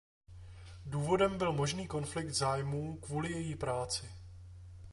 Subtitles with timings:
[0.85, 4.09] Důvodem byl možný konflikt zájmů kvůli její práci.